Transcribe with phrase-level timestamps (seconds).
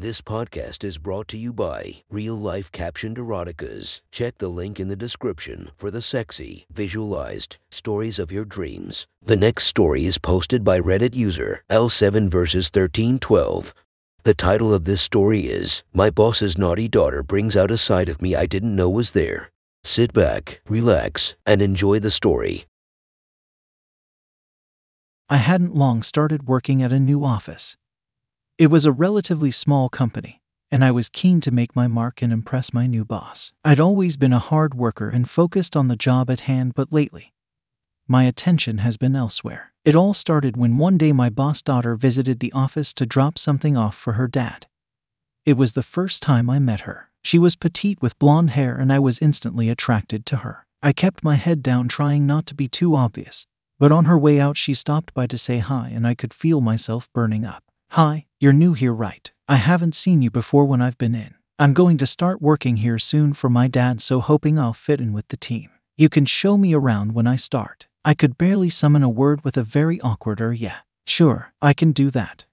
[0.00, 4.00] This podcast is brought to you by Real Life Captioned Eroticas.
[4.10, 9.06] Check the link in the description for the sexy, visualized stories of your dreams.
[9.22, 13.74] The next story is posted by Reddit user L7 versus 1312.
[14.22, 18.22] The title of this story is My Boss's Naughty Daughter Brings Out a Side of
[18.22, 19.50] Me I Didn't Know Was There.
[19.84, 22.64] Sit back, relax, and enjoy the story.
[25.28, 27.76] I hadn't long started working at a new office.
[28.60, 32.30] It was a relatively small company, and I was keen to make my mark and
[32.30, 33.54] impress my new boss.
[33.64, 37.32] I'd always been a hard worker and focused on the job at hand, but lately,
[38.06, 39.72] my attention has been elsewhere.
[39.82, 43.78] It all started when one day my boss daughter visited the office to drop something
[43.78, 44.66] off for her dad.
[45.46, 47.08] It was the first time I met her.
[47.24, 50.66] She was petite with blonde hair, and I was instantly attracted to her.
[50.82, 53.46] I kept my head down, trying not to be too obvious,
[53.78, 56.60] but on her way out, she stopped by to say hi, and I could feel
[56.60, 57.64] myself burning up.
[57.92, 59.30] Hi, you're new here, right?
[59.46, 61.34] I haven't seen you before when I've been in.
[61.58, 65.12] I'm going to start working here soon for my dad, so hoping I'll fit in
[65.12, 65.68] with the team.
[65.98, 67.86] You can show me around when I start.
[68.02, 70.78] I could barely summon a word with a very awkward er, yeah.
[71.06, 72.46] Sure, I can do that.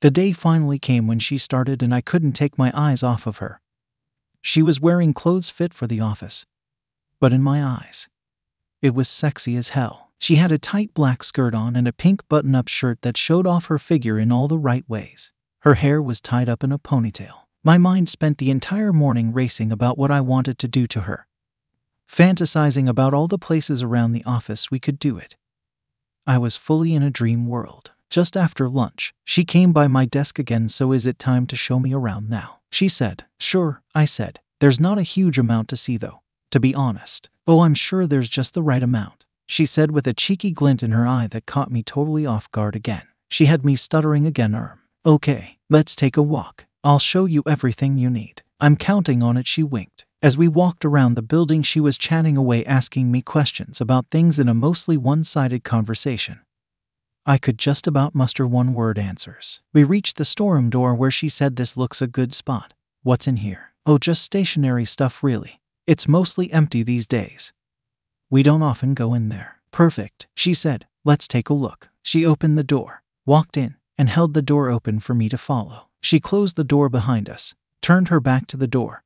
[0.00, 3.38] The day finally came when she started, and I couldn't take my eyes off of
[3.38, 3.60] her.
[4.40, 6.44] She was wearing clothes fit for the office.
[7.20, 8.08] But in my eyes,
[8.82, 10.07] it was sexy as hell.
[10.18, 13.46] She had a tight black skirt on and a pink button up shirt that showed
[13.46, 15.30] off her figure in all the right ways.
[15.60, 17.46] Her hair was tied up in a ponytail.
[17.64, 21.26] My mind spent the entire morning racing about what I wanted to do to her,
[22.08, 25.36] fantasizing about all the places around the office we could do it.
[26.26, 27.92] I was fully in a dream world.
[28.10, 31.78] Just after lunch, she came by my desk again, so is it time to show
[31.78, 32.60] me around now?
[32.70, 33.26] She said.
[33.38, 34.40] Sure, I said.
[34.60, 37.28] There's not a huge amount to see though, to be honest.
[37.46, 40.92] Oh, I'm sure there's just the right amount she said with a cheeky glint in
[40.92, 43.02] her eye that caught me totally off guard again.
[43.30, 44.54] She had me stuttering again.
[44.54, 44.78] Erm.
[45.04, 46.66] Okay, let's take a walk.
[46.84, 48.42] I'll show you everything you need.
[48.60, 50.04] I'm counting on it, she winked.
[50.22, 54.38] As we walked around the building, she was chatting away, asking me questions about things
[54.38, 56.40] in a mostly one sided conversation.
[57.24, 59.60] I could just about muster one word answers.
[59.72, 62.74] We reached the storeroom door where she said, This looks a good spot.
[63.02, 63.72] What's in here?
[63.86, 65.60] Oh, just stationary stuff, really.
[65.86, 67.52] It's mostly empty these days.
[68.30, 69.60] We don't often go in there.
[69.72, 70.86] Perfect, she said.
[71.02, 71.88] Let's take a look.
[72.02, 75.88] She opened the door, walked in, and held the door open for me to follow.
[76.02, 79.02] She closed the door behind us, turned her back to the door,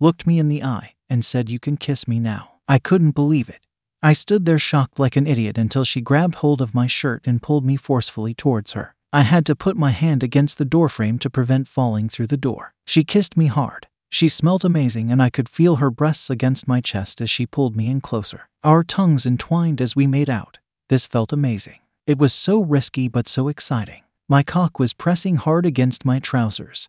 [0.00, 2.52] looked me in the eye, and said, You can kiss me now.
[2.66, 3.66] I couldn't believe it.
[4.02, 7.42] I stood there shocked like an idiot until she grabbed hold of my shirt and
[7.42, 8.94] pulled me forcefully towards her.
[9.12, 12.74] I had to put my hand against the doorframe to prevent falling through the door.
[12.86, 16.80] She kissed me hard, she smelt amazing, and I could feel her breasts against my
[16.80, 18.48] chest as she pulled me in closer.
[18.64, 20.58] Our tongues entwined as we made out.
[20.88, 21.80] This felt amazing.
[22.06, 24.02] It was so risky but so exciting.
[24.28, 26.88] My cock was pressing hard against my trousers.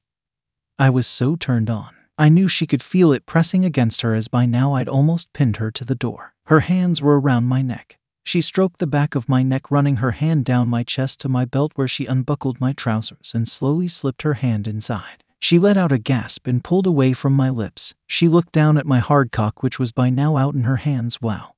[0.78, 1.96] I was so turned on.
[2.18, 5.58] I knew she could feel it pressing against her as by now I'd almost pinned
[5.58, 6.34] her to the door.
[6.46, 7.98] Her hands were around my neck.
[8.24, 11.46] She stroked the back of my neck, running her hand down my chest to my
[11.46, 15.24] belt where she unbuckled my trousers and slowly slipped her hand inside.
[15.40, 17.94] She let out a gasp and pulled away from my lips.
[18.06, 21.22] She looked down at my hard cock, which was by now out in her hands.
[21.22, 21.54] Wow.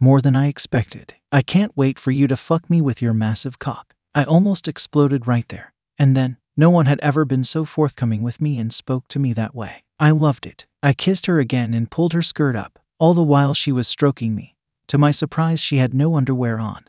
[0.00, 1.14] More than I expected.
[1.30, 3.94] I can't wait for you to fuck me with your massive cock.
[4.14, 5.72] I almost exploded right there.
[5.98, 9.32] And then, no one had ever been so forthcoming with me and spoke to me
[9.34, 9.84] that way.
[10.00, 10.66] I loved it.
[10.82, 14.34] I kissed her again and pulled her skirt up, all the while she was stroking
[14.34, 14.56] me.
[14.88, 16.84] To my surprise, she had no underwear on.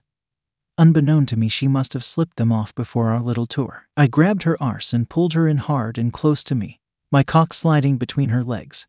[0.79, 3.87] Unbeknown to me, she must have slipped them off before our little tour.
[3.97, 6.79] I grabbed her arse and pulled her in hard and close to me,
[7.11, 8.85] my cock sliding between her legs.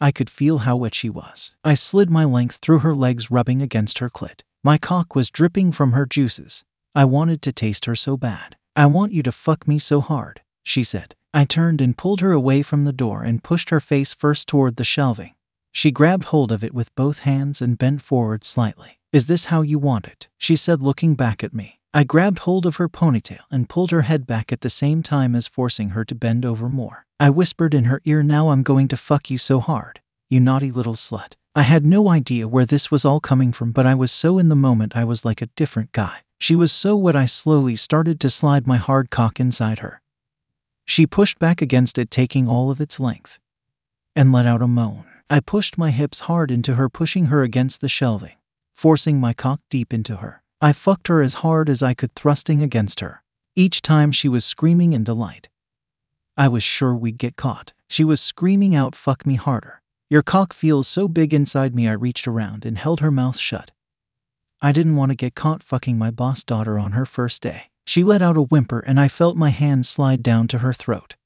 [0.00, 1.54] I could feel how wet she was.
[1.62, 4.40] I slid my length through her legs, rubbing against her clit.
[4.64, 6.64] My cock was dripping from her juices.
[6.96, 8.56] I wanted to taste her so bad.
[8.74, 11.14] I want you to fuck me so hard, she said.
[11.32, 14.76] I turned and pulled her away from the door and pushed her face first toward
[14.76, 15.34] the shelving.
[15.70, 18.98] She grabbed hold of it with both hands and bent forward slightly.
[19.14, 20.28] Is this how you want it?
[20.38, 21.78] She said, looking back at me.
[21.94, 25.36] I grabbed hold of her ponytail and pulled her head back at the same time
[25.36, 27.06] as forcing her to bend over more.
[27.20, 30.72] I whispered in her ear, Now I'm going to fuck you so hard, you naughty
[30.72, 31.34] little slut.
[31.54, 34.48] I had no idea where this was all coming from, but I was so in
[34.48, 36.22] the moment I was like a different guy.
[36.40, 40.02] She was so wet I slowly started to slide my hard cock inside her.
[40.86, 43.38] She pushed back against it, taking all of its length,
[44.16, 45.04] and let out a moan.
[45.30, 48.34] I pushed my hips hard into her, pushing her against the shelving
[48.74, 50.42] forcing my cock deep into her.
[50.60, 53.22] I fucked her as hard as I could, thrusting against her.
[53.56, 55.48] Each time she was screaming in delight.
[56.36, 57.72] I was sure we'd get caught.
[57.88, 59.80] She was screaming out, Fuck me harder.
[60.10, 61.88] Your cock feels so big inside me.
[61.88, 63.70] I reached around and held her mouth shut.
[64.60, 67.70] I didn't want to get caught fucking my boss daughter on her first day.
[67.86, 71.16] She let out a whimper and I felt my hand slide down to her throat.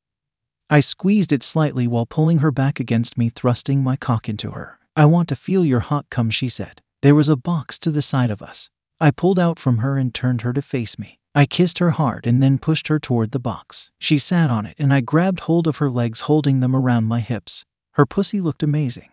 [0.68, 4.78] I squeezed it slightly while pulling her back against me, thrusting my cock into her.
[4.94, 6.82] I want to feel your hot cum, she said.
[7.00, 8.70] There was a box to the side of us.
[9.00, 11.20] I pulled out from her and turned her to face me.
[11.32, 13.92] I kissed her hard and then pushed her toward the box.
[14.00, 17.20] She sat on it and I grabbed hold of her legs, holding them around my
[17.20, 17.64] hips.
[17.92, 19.10] Her pussy looked amazing,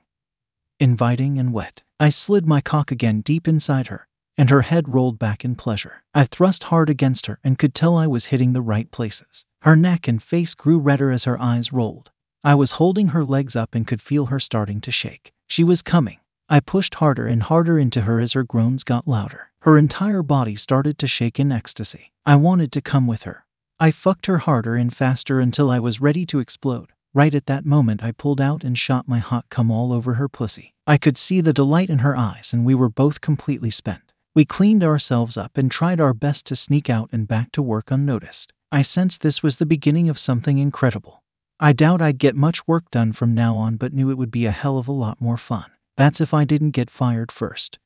[0.80, 1.84] inviting and wet.
[2.00, 6.04] I slid my cock again deep inside her, and her head rolled back in pleasure.
[6.16, 9.46] I thrust hard against her and could tell I was hitting the right places.
[9.62, 12.10] Her neck and face grew redder as her eyes rolled.
[12.44, 15.34] I was holding her legs up and could feel her starting to shake.
[15.48, 16.18] She was coming.
[16.48, 19.50] I pushed harder and harder into her as her groans got louder.
[19.62, 22.12] Her entire body started to shake in ecstasy.
[22.24, 23.46] I wanted to come with her.
[23.80, 26.92] I fucked her harder and faster until I was ready to explode.
[27.16, 30.30] Right at that moment, I pulled out and shot my hot cum all over her
[30.30, 30.76] pussy.
[30.86, 34.14] I could see the delight in her eyes, and we were both completely spent.
[34.36, 37.90] We cleaned ourselves up and tried our best to sneak out and back to work
[37.90, 38.54] unnoticed.
[38.72, 41.24] I sensed this was the beginning of something incredible.
[41.60, 44.46] I doubt I'd get much work done from now on, but knew it would be
[44.46, 45.72] a hell of a lot more fun.
[45.98, 47.80] That's if I didn't get fired first.